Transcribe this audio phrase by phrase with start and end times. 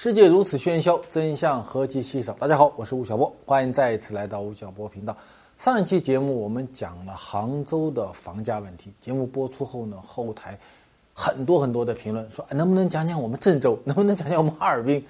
[0.00, 2.32] 世界如此喧嚣，真相何其稀少。
[2.34, 5.16] 大家好，我是吴晓波，欢迎再一次来到吴晓波频道。
[5.58, 10.56] 上一期节目我们讲了杭州的房价问题，节目播出后呢，后台
[11.12, 15.04] 很多很多的评论说，能不能讲讲我们郑州，能不能讲讲我们哈尔滨？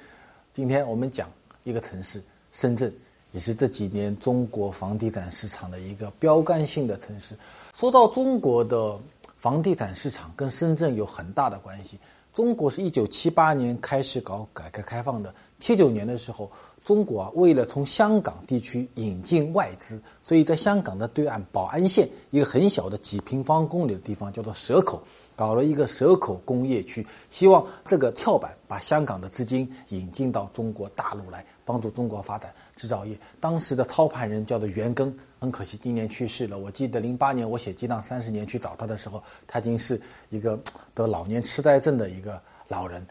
[0.54, 1.30] 今天我们讲
[1.64, 2.90] 一个城市——深圳，
[3.32, 7.36] 也是这几年中国房地产市场的一个标杆性的城市。
[7.76, 8.98] 说到中国的
[9.36, 11.98] 房地产市场，跟深圳有很大的关系。
[12.32, 16.50] 中国是一九七八年开始搞改革开放的，七九年的时候，
[16.84, 25.02] 中国啊为了从香港地区引进外资，所以在香港的对岸宝安县一个很小的几平方公里的地方叫做蛇口，
[25.38, 33.16] 搞了一个蛇口工业区，希望这个跳板把香港的资金引进到中国大陆来，帮助中国发展制造业。
[33.38, 36.58] 当时的操盘人叫做袁庚，很可惜今年去世了。
[36.58, 40.58] 我记得零八年我写《激荡三十年》去找他的时候，他已经是一个
[40.92, 43.06] 得老年痴呆症的一个老人，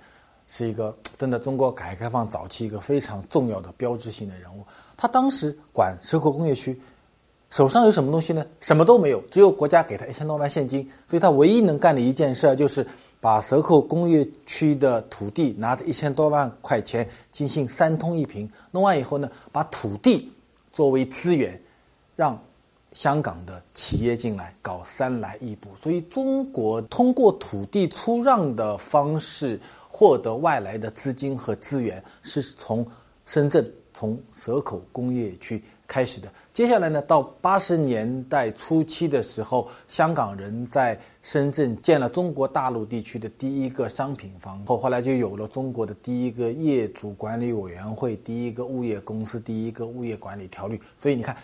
[0.49, 4.65] 是一个真的中国改革开放早期一个非常重要的标志性的人物。
[4.97, 6.77] 他当时管蛇口工业区，
[7.49, 8.45] 手上有什么东西呢？
[8.59, 10.89] 什么都没有，只有国家给他一千多万现金。
[11.07, 12.85] 所以他唯一能干的一件事就是
[13.19, 20.31] 把蛇口工业区的土地拿着一千多万块钱进行三通一平，弄完以后呢，把土地
[20.71, 21.59] 作为资源。
[22.17, 22.35] 让
[22.93, 32.83] 香港的企业进来搞三来一补，所以中国通过土地出让的方式获得外来的资金和资源，是从
[33.27, 36.31] 深圳从蛇口工业区开始的。
[36.53, 50.79] 接下来呢，到八十年代初期的时候，香港人在深圳建了中国大陆地区的第一个商品房，后后来就有了中国的第一个业主管理委员会、第一个物业公司、第一个物业管理条例。
[50.97, 51.35] 所以你看。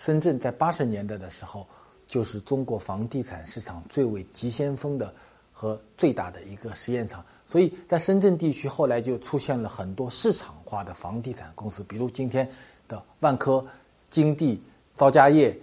[0.00, 1.66] 深圳在八十年代的时候，
[2.06, 5.12] 就是中国房地产市场最为急先锋的
[5.52, 7.20] 和最大的一个实验场。
[7.44, 12.48] 所以在深圳地区，后来就出现了很多市场化的房地产公司，比如今天
[12.86, 13.66] 的万科、
[14.10, 14.62] 金地、
[14.94, 15.58] 招家业、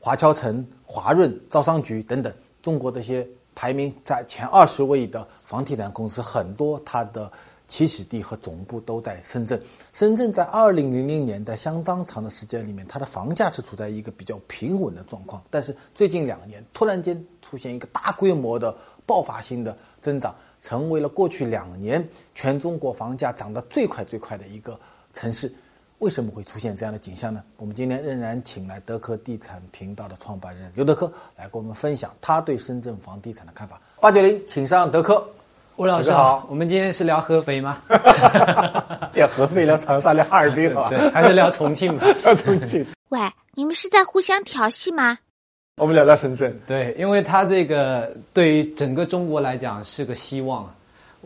[0.00, 2.32] 华侨城、华润、招商局等等。
[2.62, 7.30] 中国这些排名在前二十位的房地产公司，很多它的。
[7.68, 9.60] 起始地和总部都在深圳。
[9.92, 15.42] 深圳在二零零零年代相当长的时间里面，它的房价是处在一个比较平稳的状况。
[15.50, 18.72] 但是最近两年突然间出现一个大规模的
[19.04, 24.78] 爆发性的增长，成为了过去两年全中国房价涨得最快最快的一个
[25.12, 25.52] 城市。
[25.98, 27.42] 为什么会出现这样的景象呢？
[27.56, 33.80] 我们今天仍然请来德科地产频道的创办人刘德科来跟我们分享他对深圳房地产的看法。
[33.98, 35.26] 八九零，请上德科。
[35.76, 37.82] 吴老师好，我们今天是聊合肥吗？
[39.14, 40.90] 聊合肥，聊长沙，聊哈尔滨吧？
[40.90, 42.06] 对，还是聊重庆吧？
[42.22, 42.84] 聊重庆。
[43.08, 43.20] 喂，
[43.54, 45.18] 你们是在互相调戏吗？
[45.76, 46.58] 我们聊聊深圳。
[46.66, 50.70] 对，因为它这个对于整个中国来讲是个希望。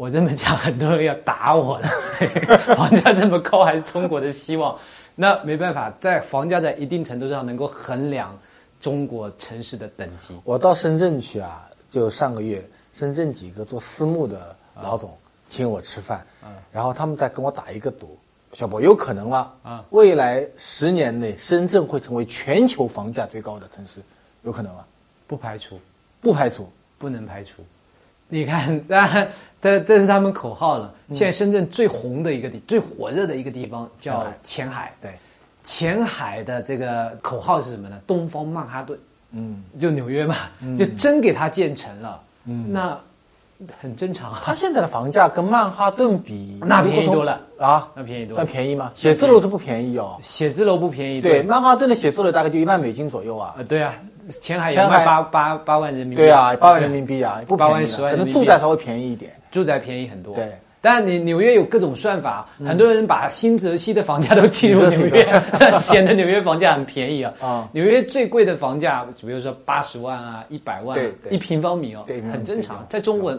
[0.01, 1.89] 我这么讲，很多人要打我了。
[2.75, 4.75] 房价这么高，还是中国的希望？
[5.15, 8.35] 那没办法，在房价在一定程度上能够衡量
[8.81, 10.35] 中国城市的等级。
[10.45, 12.67] 我到深圳去啊，就上个月。
[12.95, 15.15] 深圳几个做私募的老总
[15.51, 16.27] 请我吃饭，
[16.73, 18.19] 然后他们在跟我打一个赌，
[18.55, 19.53] 小波有可能吗？
[19.63, 24.01] 啊，未来十年内深圳会成为全球房价最高的城市，
[24.45, 24.85] 有可能吗？
[25.27, 25.79] 不排除，
[26.23, 26.67] 不排除，
[26.99, 27.63] 不能排除。
[28.33, 29.29] 你看，当然，
[29.61, 30.95] 这这是他们口号了。
[31.11, 34.93] 现在深圳最红的一个地、最火热的一个地方叫前海。
[35.03, 35.11] 对，
[35.65, 38.01] 前海的这个口号是什么呢？
[38.07, 38.99] 东方曼哈顿。
[39.33, 40.37] 嗯，就纽约嘛，
[40.79, 42.21] 就真给它建成了。
[42.47, 42.99] 嗯，那
[43.81, 44.33] 很正常。
[44.33, 48.91] 啊它现在的房价跟曼哈顿比，那便宜多了啊，那便宜多，算便宜吗？
[48.95, 51.21] 写字楼是不便宜哦，写字楼不便宜。
[51.21, 53.55] 对，曼哈顿的写字楼大概就一万美金左右啊。
[53.69, 53.95] 对啊，
[54.31, 56.17] 前海也卖八八八万人民币。
[56.17, 57.87] 对啊，八万人民币啊，不便宜。
[57.97, 60.35] 可能住宅稍微便宜一点，住宅便宜很多。
[60.35, 60.51] 对。
[60.83, 65.43] 但你纽约有各种算法，很多人把新泽西的房价都计入纽约，
[65.79, 67.35] 显得纽约房价很便宜啊。
[67.39, 70.99] 啊，纽约最贵的房价，比如说八十万啊，一百万
[71.31, 72.87] 一平方米哦，很正常。
[72.89, 73.39] 在中国，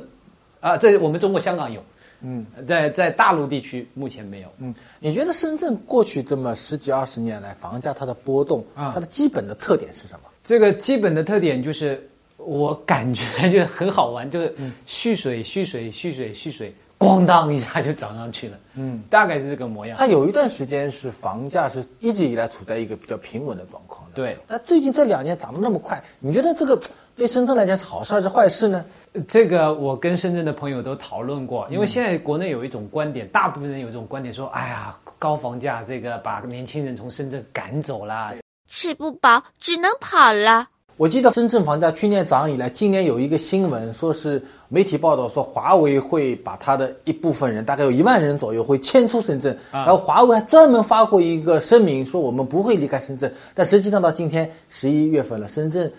[0.59, 1.83] 啊，在我们中国香港有，
[2.21, 4.47] 嗯，在在大陆地区目前没有。
[4.59, 10.29] 嗯，你觉得深圳过去这么十几二十年来房价它的波动啊，它的基本的特点是什么？
[10.43, 14.53] 这个基本的特点就是，我感觉就很好玩， 就是
[14.85, 16.73] 蓄水蓄水蓄水蓄水。
[17.01, 19.97] 咣当一下就涨上去了，嗯，大概是这个模样。
[19.97, 24.37] 它有一段时间是房价是一直以来处在一个比较平稳的状况的，对。
[24.47, 26.79] 那最近这两年涨得那么快，你觉得这个
[27.15, 28.85] 对深圳来讲是好事还是坏事呢？
[29.27, 38.35] 这个我跟深圳的朋友都讨论过，因为现在国内有一种观点，大部分人有一种观点说，哎呀，高房价这个把年轻人从深圳赶走了，
[38.71, 40.69] 吃不饱只能跑了。
[40.95, 55.91] 我记得深圳房价去年涨以来，今年有一个新闻，说是媒体报道说华为会把它的一部分人，大概有一万人左右会迁出深圳，然后华为还专门发过一个声明说我们不会离开深圳，但实际上到今天十一月份了，深圳。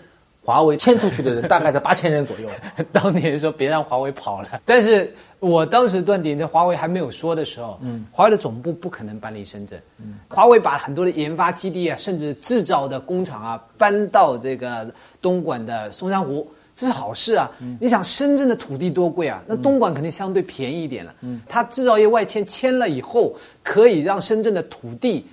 [0.43, 2.49] 华为迁出去的人大概在八千人左右。
[2.91, 9.81] 当年说别让华为跑了，但是我当时断定，在华为还没有说的时候，嗯，华为的总部不可能搬离深圳。
[9.99, 14.85] 嗯，华为把很多的研发基地啊，甚至制造的工厂啊，搬到这个
[15.21, 16.45] 东莞的松山湖，
[16.75, 17.49] 这是好事啊。
[17.79, 21.13] 你想深圳的土地多贵啊，那东莞肯定相对便宜一点了。
[21.21, 25.25] 嗯，它制造业外迁迁了以后，可以让深圳的土地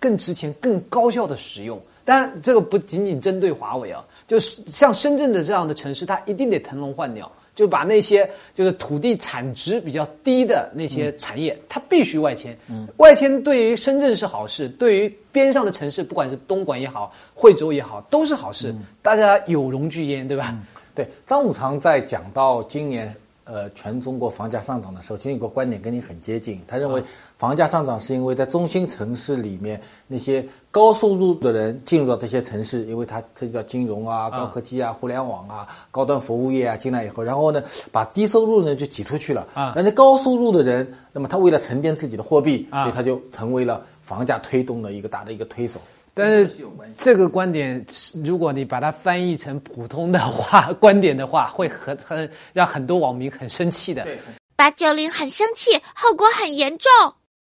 [0.00, 1.80] 更值钱、更高效的使用。
[2.06, 4.02] 当然，这个不仅仅针对华为啊。
[4.26, 12.56] 就是像深圳的这样的城市，它一定得腾笼换鸟，就把那些就是土地产值比较低的那些产业，它必须外迁。
[12.68, 18.74] 嗯外迁对于深圳是好事，对于边上的城市，不管是东莞也好，惠州也好，都是好事。
[19.02, 20.56] 大家有容聚焉，对吧？
[20.94, 23.14] 对，张五常在讲到今年。
[23.46, 26.60] 呃，全中国房价上涨的时候，其实有个观点跟你很接近。
[26.66, 27.00] 他认为
[27.38, 37.62] 房价上涨是因为在中心城市里面那些高收入的人进入到这些城市，因为它涉及到金融啊、高科技啊、互联网啊、高端服务业啊进来以后，然后呢，
[37.92, 39.46] 把低收入呢就挤出去了。
[39.54, 45.80] 啊，那高收入的人，那么他为了沉淀自己的货币，所以他就成为了房价推动的一个大的一个推手。
[46.18, 46.50] 但是
[46.96, 47.84] 这个观点，
[48.24, 54.02] 如果你把它翻译成普通的话，观点的话，会很很让很多网民很生气的。
[54.04, 54.18] 对
[54.56, 56.90] 八九零很生气，后果很严重。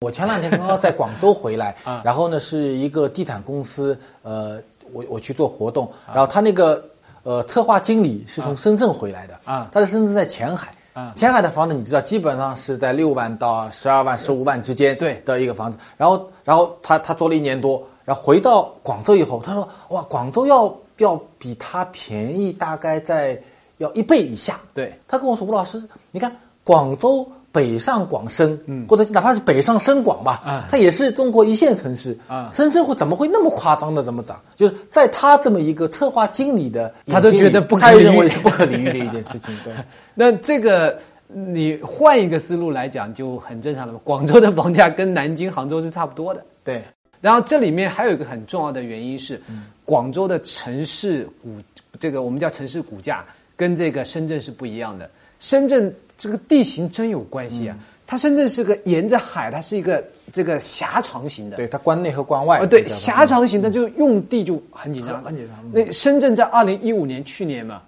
[0.01, 4.59] 我前两天刚刚在广州回来， 然后呢是一个地产公司，呃，
[4.91, 6.83] 我我去做活动，然后他那个
[7.25, 15.21] 呃策划经理是从深圳回来的，啊，他的深圳在前海，啊，前海的房子你知道基本上是在六万到十二万、十五万之间，对。
[15.27, 17.87] 的一个房子，然后然后他他做了一年多。
[18.05, 23.41] 然后回到广州以后，他说：“哇，广州要要比它便宜，大概在
[23.79, 26.35] 要一倍以下。”对，他跟我说：“吴老师，你看
[26.65, 32.51] 广州北上广深，嗯，或者哪怕是北上深广吧，啊，它也是中国一线城市啊。
[32.53, 34.41] 深圳会怎么会那么夸张的这么涨？
[34.57, 39.57] 就是在他这么一个策划经理的，他都觉得不可，他认为是不可理喻的一件事情。
[39.65, 39.73] 对，
[40.15, 40.99] 那这个
[41.29, 44.01] 你换一个思路来讲就很正常了嘛。
[44.03, 46.43] 广州的房价跟南京、杭州是差不多的。
[46.65, 46.83] 对。
[47.23, 49.41] 然后这里面还有一个很重要的原因是，
[49.85, 51.57] 广州的城市股，
[51.99, 53.25] 这个我们叫城市股价，
[53.57, 55.09] 跟这个深圳是不一样的。
[55.39, 61.57] 深圳这个地形真有关系啊，它深圳是个沿着海，它是一个这个狭长型的。
[61.57, 62.59] 对，它关内和关外。
[62.59, 65.23] 啊，对，狭长型的就用地就很紧张。
[65.23, 65.57] 很紧张。
[65.73, 67.83] 那深圳在二零一五年去年嘛，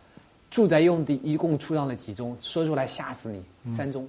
[0.51, 2.37] 住宅用地一共出让了几宗？
[2.41, 3.43] 说出来吓死你，
[3.77, 4.09] 三宗。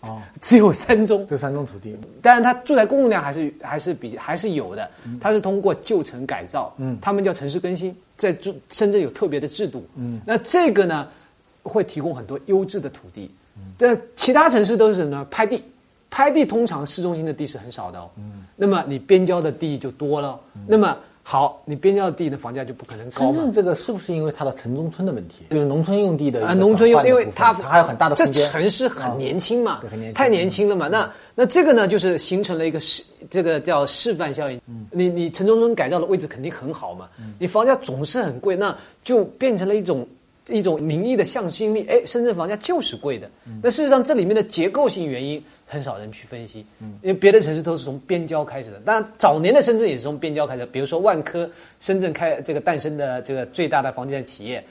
[0.00, 4.90] 哦， 只有三宗，这三宗土地，当然它住宅供应量还是还是比还是有的，
[5.20, 11.08] 它是通过旧城改造，嗯，他们叫城市更新，在住深圳有特别的制度，嗯，那这个呢
[11.62, 13.30] 会提供很多优质的土地，
[13.78, 15.26] 但其他城市都是什么呢？
[15.30, 15.62] 拍地，
[16.10, 20.96] 拍地通常市中心的地是很少的哦，嗯，那么你边郊的地就多了，那么。
[21.24, 25.44] 好，你边郊地的房价就不可能高深圳这个是不是因为它的城中村的问题？
[25.50, 28.34] 就是农村用地的啊，农村用，因为它它还有很大的空间。
[28.34, 29.80] 这城市很年轻嘛，
[30.14, 30.88] 太年轻了嘛。
[30.88, 34.60] 那那这个呢，就是形成了一个示，这个叫示范效应。
[34.90, 37.08] 你你城中村改造的位置肯定很好嘛，
[37.38, 40.04] 你房价总是很贵，那就变成了一种
[40.48, 41.86] 一种民意的向心力。
[41.88, 43.30] 哎，深圳房价就是贵的。
[43.62, 45.42] 那事实上这里面的结构性原因。
[45.66, 48.78] 很少人去分析，嗯因为别的城市都是从边郊开始的。
[48.80, 51.48] 当然，早年的深圳也是从边郊开始，比如说万科，
[51.80, 54.62] 深圳开这个诞生的这个最大的房地产企业。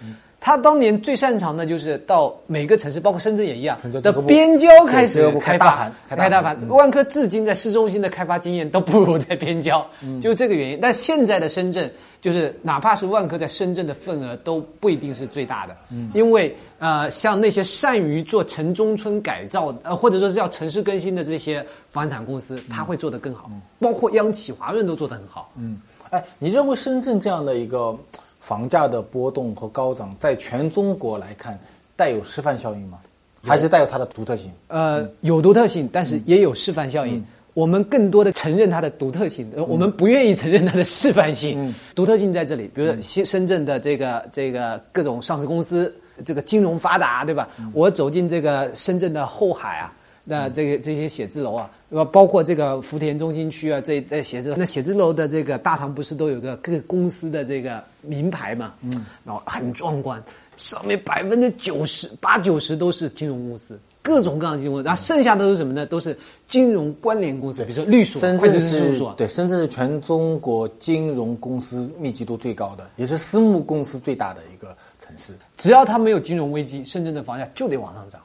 [0.43, 6.57] 他当年最擅长的就是到每个城市，包括深圳也一样，的边郊开始开发，开大盘。
[6.67, 9.85] 万科至今在市中心的开发经验都不如在边郊，
[10.19, 10.79] 就这个原因。
[10.81, 11.89] 但现在的深圳，
[12.21, 15.77] 就是哪怕是万科在深圳的份额都不一定是最大的，
[16.15, 23.47] 因为呃，像那些善于做城中村改造，呃，或者说是叫城市更新的这些房产公司，他会做得更好。
[23.77, 25.51] 包括央企、华润都做得很好。
[25.55, 25.79] 嗯，
[26.09, 27.95] 哎，你认为深圳这样的一个？
[28.41, 31.57] 房价的波动和高涨，在全中国来看，
[31.95, 32.99] 带有示范效应吗？
[33.43, 34.51] 还是带有它的独特性？
[34.67, 37.23] 呃，有独特性，但是也有示范效应。
[37.53, 41.73] 我们更多的承认它的独特性，我们不愿意承认它的示范性。
[41.93, 45.93] 独特性在这里，比如说深深圳的这个这个各种上市公司，
[46.25, 47.49] 这个金融发达，对吧？
[47.73, 49.93] 我走进这个深圳的后海啊。
[50.23, 52.05] 那这个这些写字楼啊，对吧？
[52.05, 58.73] 包括这个福田中心区啊，这这写字楼，那写字楼的这个大堂不是都有个各个公司的这个名牌嘛？
[58.81, 60.23] 嗯，然后很壮观，
[60.57, 65.85] 上面百分之九十八九十都是金融公司，各种各样的金融，然后剩下的都是什么呢？
[65.87, 66.15] 都是
[66.47, 75.33] 金融关联公司，比如说律所、深圳是对，深圳是全中国金融公司密集度最高的，也是私募公司最大的一个城市。
[75.57, 78.21] 只要它没有金融危机，深圳的房价就得往上涨，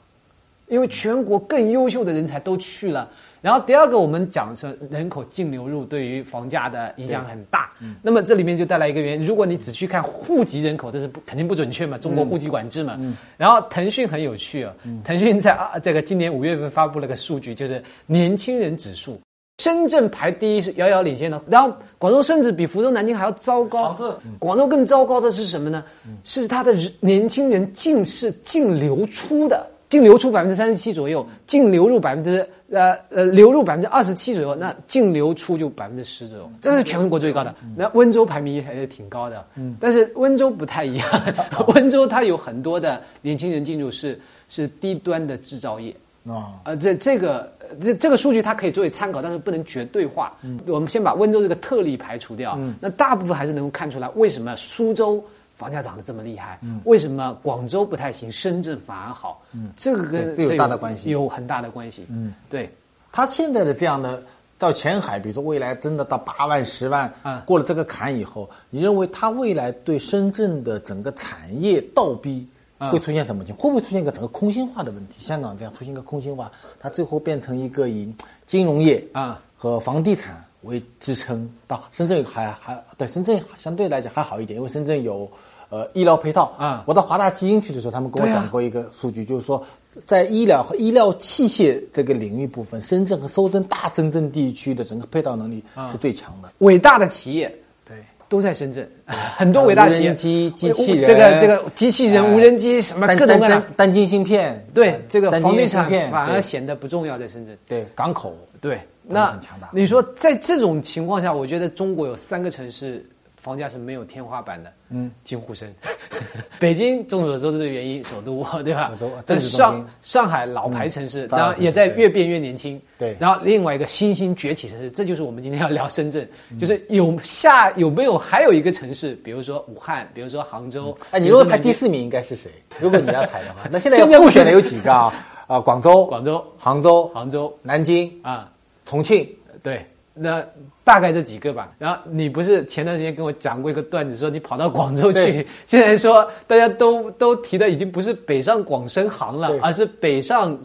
[0.68, 3.08] 因为全国更优秀的人才都去了。
[3.42, 7.70] 然后第二个，我们讲是人口净流入对于房价的影响很大。
[8.02, 11.96] 那么这里面就带来一个原因，如果你只去看户籍人口，这是不肯定不准确嘛？
[11.96, 12.98] 中国户籍管制嘛。
[13.36, 19.20] 然后腾讯很有趣啊，腾讯在啊这个今年五月份发布了个数据，就是年轻人指数，
[19.62, 21.40] 深圳排第一是遥遥领先的。
[21.46, 23.96] 然后广州甚至比福州、南京还要糟糕。
[24.40, 25.84] 广州更糟糕的是什么呢？
[26.24, 29.64] 是它的年轻人净是净流出的。
[29.88, 37.54] 净流出百分之三十七左右，净流入百分之呃呃流入百分之二十七左右，那净流出就百分之十左右，这是全国最高的。
[37.76, 41.08] 那温州排名还是挺高的，嗯，但是温州不太一样，
[41.74, 45.94] 温州它有很多的年轻人进入是是低端的制造业。
[46.26, 50.36] 啊，呃这这个这这个数据它可以作为参考，但是不能绝对化。
[50.42, 55.24] 嗯，我们先把温州这个特例排除掉，嗯，那大部分还是能够看出来为什么苏州。
[55.56, 59.42] 房价涨得这么厉害，为什么广州不太行，深圳反而好？
[59.52, 60.02] 嗯，这个
[60.34, 62.04] 跟有大的关系，有很大的关系。
[62.10, 62.70] 嗯，对，
[63.10, 64.22] 他现在的这样的
[64.58, 72.46] 到前海，比如说未来真的到八万、十万，啊，过了这个坎以后，你认为它未来对深圳的整个产业倒逼
[72.78, 73.64] 会出现什么情况？
[73.64, 75.24] 会不会出现一个整个空心化的问题？
[75.24, 78.12] 香港这样出现一个空心化，它最后变成一个以
[78.44, 81.50] 金融业啊和房地产为支撑。
[81.66, 85.26] 到深圳还还对深圳相对来讲还好一点，因为深圳有。
[85.68, 86.84] 呃，医疗配套啊！
[86.86, 89.60] 我到华大基因去的时候，他们跟我讲过一个数据，就是说，
[90.06, 96.48] 在医疗和医疗器械这个领域部分，深圳和苏州大深圳地区的整个配套能力是最强的。
[96.58, 97.52] 伟大的企业，
[97.84, 97.96] 对，
[98.28, 98.88] 都在深圳，
[99.36, 103.60] 很多伟大企业，机机器人，这个这个机器人、无人机什么各种各样。
[103.76, 107.58] 单晶芯片，对，这个房地产反而显得不重要，在深圳。
[107.66, 109.68] 对，港口，对，那很强大。
[109.72, 113.04] 你说在这种情况下，我觉得中国有三个城市。
[113.46, 115.72] 房价是没有天花板的，嗯，京沪深，
[116.58, 118.90] 北京众所周知的原因，首都 对吧？
[119.24, 122.80] 都上上海老牌城市，然后也在越变越年轻。
[122.98, 130.98] 对，然后另外一个新兴崛起城市，这就是我们今天要聊深圳，就是有下有没有还有一个城市，比如说武汉，比如说杭州。
[131.12, 132.50] 哎，你如果排第四名应该是谁？
[132.80, 135.14] 如果你要排的话， 那现在候选的有几个啊？
[135.46, 138.50] 啊，广州、广州、杭州、杭州、南京啊，
[138.84, 139.28] 重庆。
[139.62, 139.86] 对，
[140.16, 140.44] 那。
[140.86, 141.72] 大概这几个吧。
[141.80, 150.56] 然后你不是前段时间跟我讲过一个段子，说你跑到广州去， 现在说大家都都提的已经不是北上广深杭了，而是北上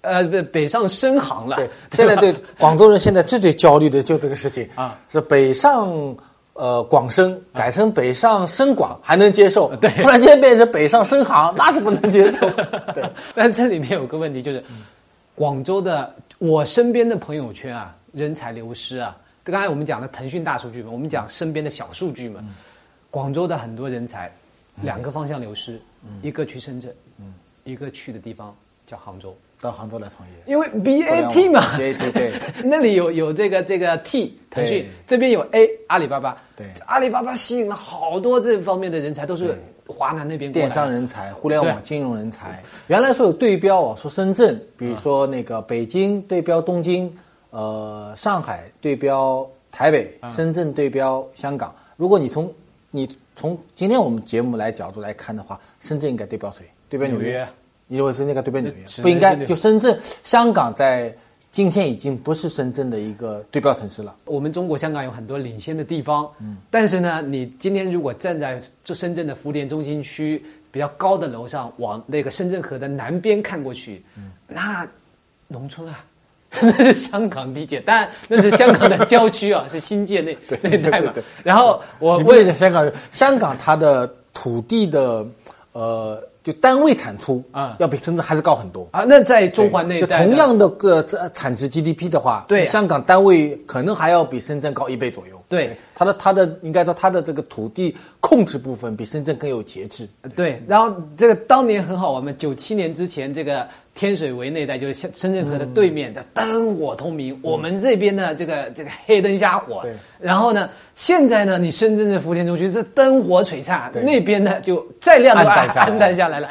[0.00, 1.54] 呃不北上深杭了。
[1.54, 5.88] 对，现在对广州人现在最最焦虑的就这个事情啊，是北上
[6.54, 12.50] 呃广深改成北上深广还能接受， 对，突然间变成北上深杭那是不能接受。
[12.92, 14.60] 对，但这里面有个问题就是，
[15.36, 19.16] 广州的我身边的朋友圈啊，人才流失啊。
[19.44, 22.44] 刚才我们讲的腾讯大数据嘛，我们讲身边的小数据嘛。
[23.10, 24.30] 广州的很多人才，
[24.82, 25.80] 两个方向流失，
[26.20, 26.94] 一个去深圳，
[27.64, 28.54] 一个去的地方
[28.86, 30.34] 叫杭州，到杭州来创业。
[30.44, 31.78] 因为 BAT 嘛。
[31.78, 42.62] 对对对， 那里有有这个这个 T 腾讯，这边有 A 阿里巴巴，对，阿里巴巴吸引了好多这方面的人才，都是华南那边电商人才、互联网金融人才。
[42.88, 47.10] 原来说有对标哦，说深圳，比如说那个北京对标东京。
[47.50, 51.74] 呃，上海对标台北，深圳对标香港。
[51.96, 52.52] 如果你从
[52.90, 56.64] 你从今天我们节目来角度来看的话，深圳应该对标谁？
[56.88, 57.46] 对标纽约？
[57.86, 59.02] 你认为是那个对标纽约？
[59.02, 61.14] 不应该，就深圳、香港在
[61.50, 64.14] 今天已经不是深圳的一个对标城市了。
[64.26, 74.86] 我们中国香港有很多领先的地方，嗯，但是呢，你今天如果站在这深圳的福田中心区比较高的楼上，往那个深圳河的南边看过去，嗯，那
[75.46, 76.04] 农村啊。
[76.50, 81.12] 那 是香港地界，当然那是香港的郊区啊， 是新界那那带嘛。
[81.44, 85.26] 然后我问一下香港，香港它的土地的
[85.72, 89.04] 呃，就单位产出啊，要比深圳还是高很多啊。
[89.06, 91.02] 那在中环那带，同样的个
[91.34, 95.38] 产值 GDP 的话，对香港单位可能还要比深圳高一倍左右。
[95.50, 100.08] 对，它的它的应该说它的这个土地控制部分比深圳更有节制。
[100.34, 103.68] 对，然后这个当年很好玩嘛，九七年之前这个。
[103.98, 109.80] 天水围那带就是深深圳河的对面的灯火通明，我们这边呢这个这个黑灯瞎火。
[109.82, 109.92] 对。
[110.20, 116.48] 然后呢，现在呢，你深圳的福田中区是灯火璀璨，那边呢就再亮都暗暗淡下来了。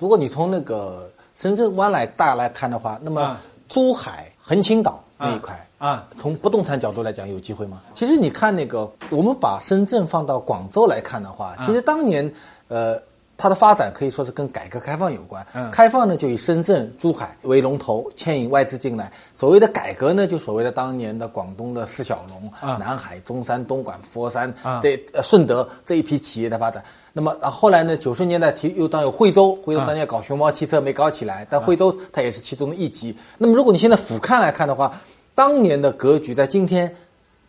[0.00, 3.38] 如果你从那个深圳湾来大来看的话，那么
[3.68, 7.80] 珠海横琴岛那一块啊，从不动产角度来讲有机会吗？
[7.94, 12.28] 其实你看那个，我们把深圳放到广州来看的话，其实当年
[12.66, 13.00] 呃。
[13.38, 15.46] 它的发展可以说是跟改革开放有关。
[15.70, 24.52] 开放呢，就以深圳、珠海为龙头，牵引外资进来；所谓的改革呢，就所谓的当年的广东的四小龙，南海、中山、东莞、佛山，
[24.82, 26.82] 这顺德这一批企业的发展。
[27.12, 33.16] 那么后来呢，九十年代提又当有惠州，惠州当年搞熊猫汽车没搞起来，但惠州它也是其中的一级。
[33.38, 34.92] 那么如果你现在俯瞰来看的话，
[35.36, 36.92] 当年的格局在今天。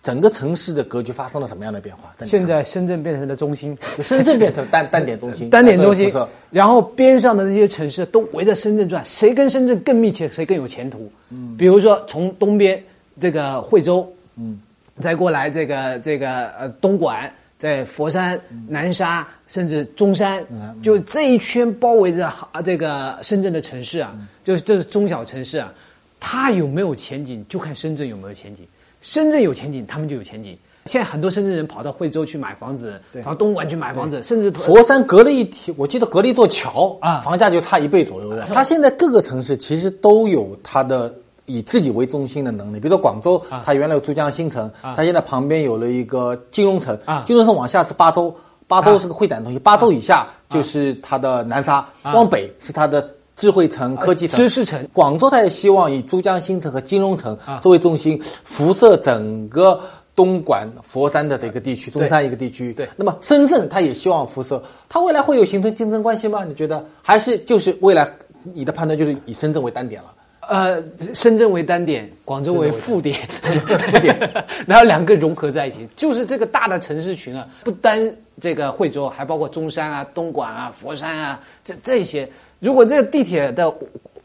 [0.02, 2.16] 整个城市的格局发生了什么样的变化？
[2.26, 6.10] 现在深圳变成了中心，深圳变成单单点中心， 单点中心。
[6.50, 11.12] 然后边上的那些城市都围着深圳转，谁跟深圳更密切，谁更有前途？
[11.30, 12.82] 嗯，比如说从东边
[13.20, 14.62] 这个惠州，嗯，
[15.00, 18.40] 再过来这个这个呃东莞，在佛山、
[18.70, 20.42] 南沙，甚至中山，
[20.82, 22.32] 就这一圈包围着
[22.64, 24.16] 这个深圳的城市啊，
[24.46, 25.74] 就是这是中小城市啊，
[26.22, 28.66] 它有没有前景，就看深圳有没有前景。
[29.02, 30.58] 深圳有前景，他们就有前景。
[30.86, 38.48] 现在很多深圳人跑到惠州去买房子，跑东莞去买房子，甚至佛山隔了一条，我记得隔了一座桥啊，房价就差一倍左右了。
[38.52, 41.14] 它现在各个城市其实都有它的
[41.46, 42.80] 以自己为中心的能力。
[42.80, 48.36] 比如说广州，它原来有珠江新城，它现在旁边有了一个金融城，金融城往下是八州，
[48.68, 53.08] 八州是个会展中心，八州以下就是它的南沙，往北是它的。
[53.40, 59.80] 智慧城、科技城、知识城，广州它也希望以珠江新城和金融城作为中心，辐射整个
[60.14, 62.74] 东莞、佛山的这个地区，中山一个地区。
[62.74, 66.44] 对，那么深圳它也希望辐射，它未来会有形成竞争关系吗？
[66.44, 66.86] 你觉得？
[67.02, 68.12] 还是就是未来
[68.54, 70.14] 你的判断就是以深圳为单点了？
[70.50, 70.84] 呃，
[71.16, 74.20] 深圳为单点，广州为副点， 副点，
[74.68, 82.30] 然后两个融合在一起，就是这个大的城市群啊，不单这个惠州，还包括中山啊、东莞啊、佛山啊，这这些。
[82.60, 83.74] 如果这个地铁的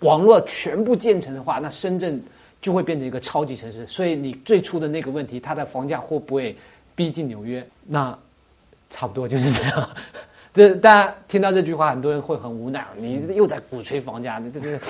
[0.01, 2.21] 网络全部建成的话，那深圳
[2.61, 3.87] 就会变成一个超级城市。
[3.87, 6.55] 所以你最初的那个问题，它的房价会不会
[6.95, 7.65] 逼近纽约？
[7.87, 8.17] 那
[8.91, 9.89] 差不多就是这样。
[10.53, 12.87] 这大家听到这句话，很多人会很无奈。
[12.97, 14.81] 你又在鼓吹房价，你这是。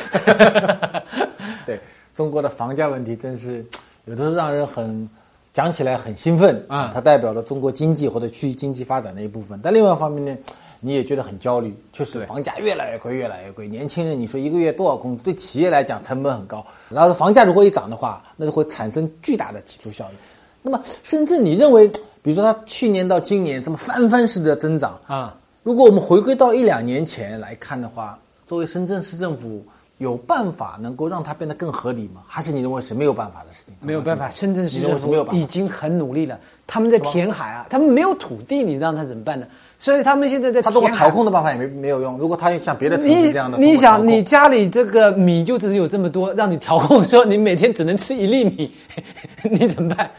[1.64, 1.78] 对
[2.14, 3.64] 中国的房价问题，真是
[4.04, 5.08] 有的时候让人很
[5.52, 6.90] 讲起来很兴奋啊！
[6.92, 9.58] 它代表了中国经济或者区域经济发展的一部分。
[9.62, 10.36] 但另外一方面呢？
[10.84, 13.66] 你也觉得很焦虑，确实房价越来越贵，越来越贵。
[13.66, 15.24] 年轻人，你说一个月多少工资？
[15.24, 16.62] 对企业来讲，成本很高。
[16.90, 20.18] 然后房价如果一涨的话，那就会产生巨大的挤出效应。
[20.60, 21.88] 那么，深圳，你认为，
[22.20, 29.66] 比如说它去年到今年这么翻番式的增长啊，如果我们回归到一两年前来看的话，作为深圳市政府，
[29.98, 32.22] 有办法能够让它变得更合理吗？
[32.26, 33.74] 还是你认为是没有办法的事情？
[33.80, 36.38] 没有办法，深圳市政府已经很努力了。
[36.66, 39.46] 他们在填海啊，他们没有土地，你让他怎么办呢？
[39.84, 42.16] 所以他们现在在他通过调控的办法也没没有用。
[42.16, 48.72] 如果他像别的城市这样的，你想你家里这个米就只有这么多，让你调控，说你每天只能吃一粒米，
[49.50, 50.10] 你怎么办？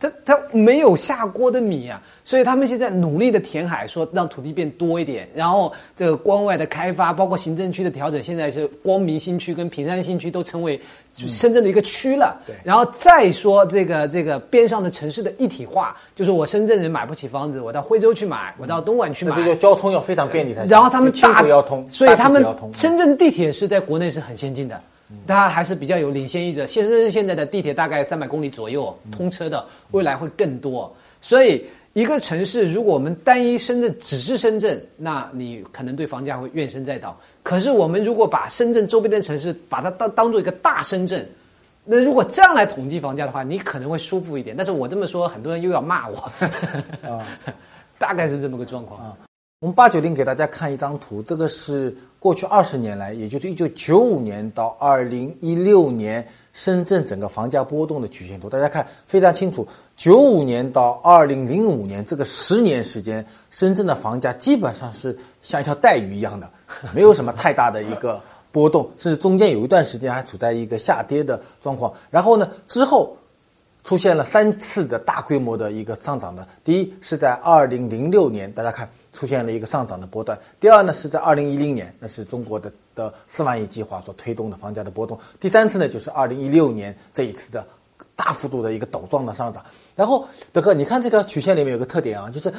[0.00, 10.80] 他他没有下锅的米啊，所以他们现在努力的填海，说让土地变多一点，然后这个关外的开发，包括行政区的调整，现在是光明新区跟平山新区都成为
[11.12, 12.40] 深圳的一个区了。
[12.46, 20.70] 对，然后再说这个这个边上的城市的一体化，就是我深圳人买不起房子，我到惠州去买，我到东莞去买，这就交通要非常便利才行。
[20.70, 21.42] 然后他们大
[21.88, 24.80] 所以他们深圳地铁是在国内是很先进的。
[25.26, 26.66] 它还是比较有领先意者。
[26.66, 30.92] 现在现在的地铁大概三百公里左右通车的，未来会更多。
[31.20, 37.18] 所以一个城市，如果我们单一深圳只是深圳，那你可能对房价会怨声载道。
[37.42, 41.28] 可是我们如果把深圳周边的城市把它当当做一个大深圳，
[41.84, 44.56] 那如果这样来统计房价的话，你可能会舒服一点。
[44.56, 46.18] 但是我这么说，很多人又要骂我。
[47.02, 47.26] 啊，
[47.98, 49.16] 大概是这么个状况啊。
[49.60, 58.48] 我们八九零给大家看一张图，这个是过去二十年来，也就是一九九五年到二零一六年深圳整个房价波动的曲线图。
[58.48, 59.68] 大家看非常清楚，
[59.98, 66.50] 九五年到二零零五年这个十年时间，深圳的房价基本上是像一条带鱼一样的，
[66.94, 68.18] 没有什么太大的一个
[68.50, 71.92] 波动，甚至中间有一段时间还处在一个下跌的状况。
[72.08, 73.14] 然后呢，之后
[73.84, 76.48] 出现了三次的大规模的一个上涨的。
[76.64, 78.88] 第一是在二零零六年，大家看。
[79.12, 80.38] 出现了一个上涨的波段。
[80.58, 85.18] 第二呢，是在二零一零年，那是中国的的四万亿计划所推动的房价的波动。
[85.38, 87.66] 第三次呢，就是二零一六年这一次的
[88.14, 89.64] 大幅度的一个陡状的上涨。
[89.96, 92.52] 然后，德哥，你看这条曲线里面有个特点啊，就是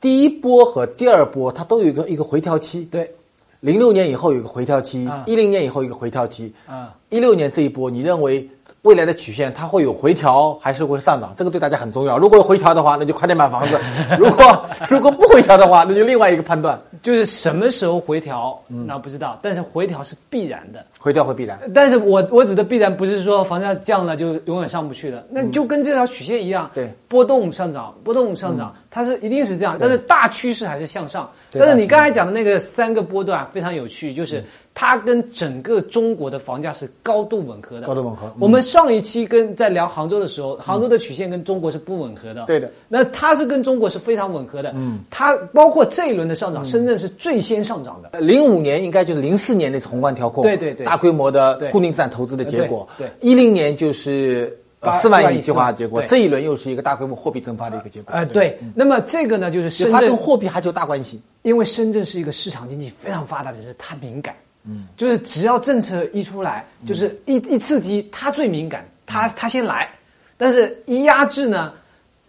[0.00, 2.84] 第一波和第二波它都有一个一个回调期。
[2.84, 3.12] 对，
[3.60, 8.44] 零六年以后有一个回调期，一零年以后一个回调期，啊，一六年这一波，你认为
[8.82, 11.32] 未来的曲线它会有回调还是会上涨？
[11.36, 12.18] 这个对大家很重要。
[12.18, 13.76] 如果有回调的话，那就快点买房子；
[14.18, 19.38] 如果如果不回调的话，那就另外一个判断，就是什么时候回调，那不知道。
[19.40, 21.56] 但是回调是必然的，回调会必然。
[21.72, 29.76] 但是我我指的必然不是说房价降了就永远上不去了，那就跟这条曲线一样，对，波动上涨，波动上涨，它是一定是这样。
[29.78, 31.30] 但是大趋势还是向上。
[31.52, 34.44] 但是你刚才讲的那个三个波段非常有趣，就是。
[34.74, 37.86] 它跟整个中国的房价是高度吻合的。
[37.86, 38.30] 高度吻合。
[38.40, 42.44] 我们上一期跟在聊杭州的时候，杭州的曲线跟中国是不吻合的。
[42.46, 42.68] 对的。
[42.88, 44.72] 那它是跟中国是非常吻合的。
[44.74, 44.98] 嗯。
[45.10, 48.20] 它包括这一轮的上涨，深圳是最先上涨的。
[48.20, 50.42] 零五年应该就是零四年那次宏观调控。
[50.42, 50.84] 对对对。
[50.84, 52.88] 大规模的固定资产投资的结果。
[52.98, 53.08] 对。
[53.20, 54.58] 一零年就是
[55.00, 58.12] 四万亿计划的结果，这一轮又是一个大规模货币增发的一个结果。
[58.12, 58.58] 哎，对。
[58.74, 59.92] 那么这个呢，就是深圳。
[59.92, 64.34] 它跟货币还有大关系，因为深圳是一个市场经济非常发达的城市，它敏感。
[64.66, 69.88] 嗯，就是只要政策一出来，就是一一刺激，他最敏感，他他先来，
[70.36, 71.72] 但是一压制呢，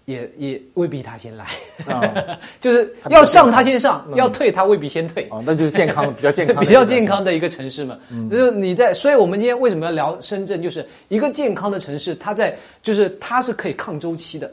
[0.03, 1.47] 也也未必他先来，
[2.59, 5.27] 就是要上他先上，要退他未必先退。
[5.31, 7.97] 哦，那就是健康 比较健康比较健康的一个城市嘛。
[8.09, 8.29] 嗯。
[8.29, 10.61] 就是你在，所以我们今天为什么要聊深圳？
[10.61, 14.51] 就是一个健康的城市，它在就是它是可以抗周期的，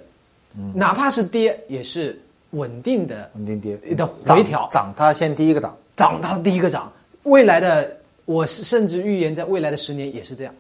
[0.56, 0.72] 嗯。
[0.74, 2.18] 哪怕是跌也是
[2.50, 3.76] 稳定的，稳定跌。
[3.94, 6.90] 的回调，涨它先第一个涨，涨它第一个涨。
[7.24, 10.54] 未来的，我甚至预言，在未来的十年也是这样，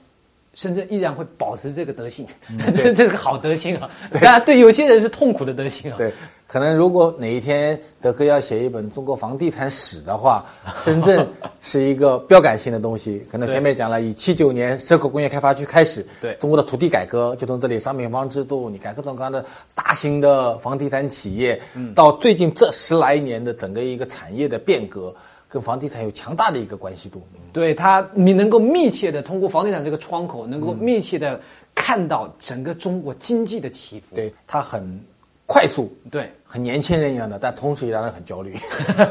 [0.54, 2.26] 深圳依然会保持这个德性，
[2.74, 3.90] 这这个好德性啊！
[4.12, 5.96] 当然，对有些人是痛苦的德性啊。
[5.96, 6.12] 对，
[6.46, 10.44] 可能如果哪一天德哥要写一本中国房地产史的话，
[10.84, 11.26] 深圳
[11.62, 13.26] 是一个标杆性的东西。
[13.30, 19.44] 可能前面讲了，以七九年蛇口工业开发区开始，对中国的土地改革就从这里商品房制度，你看各种各样的
[19.74, 21.60] 大型的房地产企业，
[21.94, 25.12] 到最近这十来年的整个一个产业的变革。
[25.52, 31.38] 跟房地产有强大的一个关系度，对它你能够密切的通过房地产这个窗口，能够密切的
[31.74, 34.16] 看到整个中国经济的起伏。
[34.16, 34.82] 对它很
[35.44, 38.56] 快速，对，很年轻人一样的，但同时也让人很焦虑。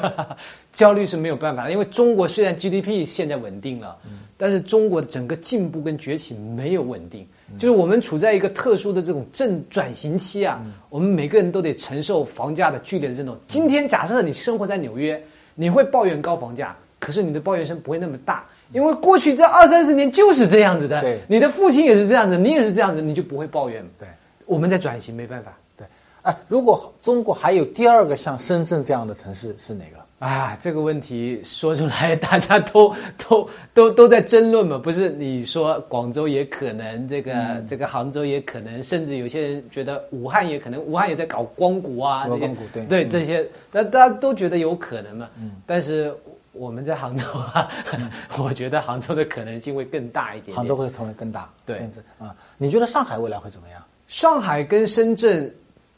[0.73, 3.95] 焦虑是没有办法的，因为中国虽然 GDP 现在稳定了，
[4.35, 7.23] 但是中国的整个进步跟崛起没有稳定，
[7.59, 13.37] 就是我们处在一个特殊的这种正转型期啊，我们每个人都得承受房价的剧烈的震动。
[13.47, 15.23] 今天假设你生活在纽约。
[15.61, 18.43] 你会抱怨高房价，可是你的抱怨声不会那么大，
[18.73, 20.99] 因为过去这二三十年就是这样子的。
[21.01, 23.85] 对，你的父亲也是这样子，你也是这样子，你就不会抱怨。
[23.99, 24.07] 对，
[24.47, 25.55] 我们在转型，没办法。
[25.77, 25.85] 对，
[26.23, 30.00] 哎，如果中国还有第二个像深圳这样的城市是哪个？
[30.21, 34.77] 啊，这个问题说出来，大家都都都都在争论嘛。
[34.77, 37.33] 不是你说广州也可能，这个
[37.67, 45.27] 这个杭州也可能，甚至有些人觉得武汉也可能，武汉也在搞光谷啊，这些对对这些，那大家都觉得有可能嘛。
[45.39, 46.15] 嗯，但是
[46.51, 47.67] 我们在杭州啊，
[48.37, 50.55] 我觉得杭州的可能性会更大一点。
[50.55, 51.79] 杭州会成为更大，对
[52.19, 52.35] 啊。
[52.59, 53.81] 你觉得上海未来会怎么样？
[54.07, 55.51] 上海跟深圳。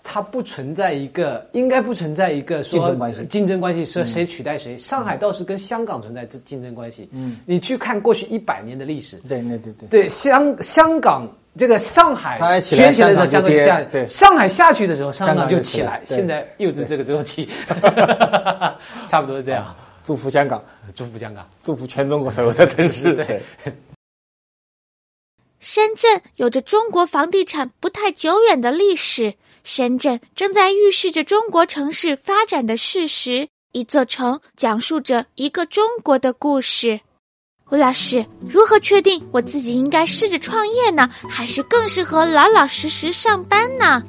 [0.04, 4.78] 它不存在一个，应该不存在一个说竞争关系，竞争关系说谁取代谁。
[4.78, 7.08] 上海倒是跟香港存在这竞争关系。
[7.14, 11.26] 嗯，你去看过去一百年的历史，对对对对，对香香港
[11.58, 16.02] 这个上海崛起来的时候，香港就下；对上海下去的时候，香港就起来。
[16.06, 17.48] 现在又是这个周期，
[19.08, 19.74] 差不多是这样。
[20.04, 20.62] 祝福香港，
[20.94, 23.14] 祝福香港，祝福全中国所有的城市。
[23.16, 23.42] 对。
[25.62, 29.34] 深圳有着中国房地产不太久远的历史。
[29.64, 37.00] 深圳正在预示着中国城市发展的事实，一座城讲述着一个中国的故事。
[37.72, 44.04] 吴老师，如何确定我自己应该试着创业呢，还是更适合老老实实上班呢？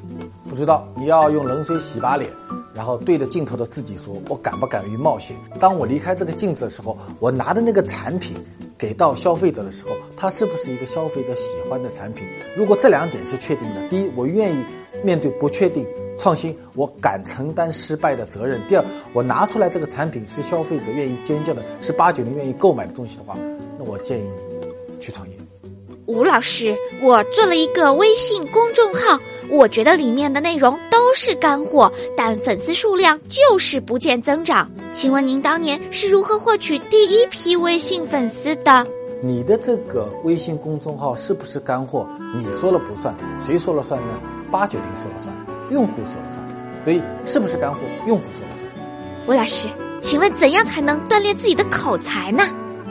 [0.49, 2.29] 不知道，你要用冷水洗把脸，
[2.73, 5.37] 然后对着镜头的自己说：“我敢不敢于冒险？
[5.57, 8.35] 当我离开这个镜子的时候，我拿的那个产品
[8.77, 12.27] 给到消费者的时候，它是不是一个消费者喜欢的产品？
[12.57, 14.61] 如果这两点是确定的，第一，我愿意。”
[15.03, 15.85] 面对不确定、
[16.17, 18.61] 创新，我敢承担失败的责任。
[18.67, 23.37] 第二，我拿出来这个产品是消费者愿意尖叫的，是八九零愿意购买的东西的话，
[23.77, 25.35] 那我建议你去创业。
[26.07, 34.69] 吴老师，我做了一个微信公众号，我觉得里面的内容都是干货，但粉丝数量就是不见增长。
[34.93, 38.85] 请问您当年是如何获取第一批微信粉丝的？
[39.23, 42.07] 你的这个微信公众号是不是干货？
[42.35, 44.21] 你说了不算，谁说了算呢？
[44.51, 45.35] 八九零说了算，
[45.69, 46.45] 用户说了算，
[46.81, 48.65] 所以是不是干货，用户说了算。
[49.27, 49.67] 吴老师，
[50.01, 52.43] 请问怎样才能锻炼自己的口才呢？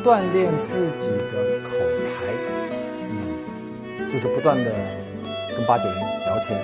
[0.03, 1.71] 锻炼自己的口
[2.03, 2.11] 才，
[3.09, 4.71] 嗯，就是不断的
[5.57, 6.61] 跟八九零聊天、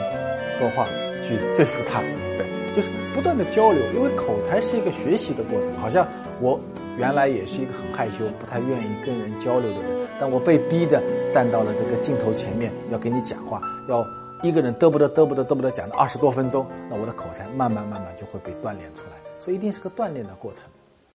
[0.58, 0.86] 说话，
[1.22, 2.00] 去说服他，
[2.36, 5.72] 对，就是不断的交流，因为口才是一个学习的过程。
[5.78, 6.06] 好像
[6.40, 6.60] 我
[6.98, 14.04] 原来也是一个很害羞、不太愿意跟人交流的人，但我被逼的站到了这个镜头前面，要跟你讲话，要
[14.42, 19.16] 一个人嘚不得嘚不得嘚不得讲了二十多分钟，那我的口才慢慢慢慢就会被锻炼出来。
[19.38, 20.68] 所以一定是个锻炼的过程。